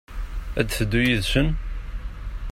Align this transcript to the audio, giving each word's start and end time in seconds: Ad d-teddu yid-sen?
Ad 0.59 0.65
d-teddu 0.67 1.01
yid-sen? 1.03 1.47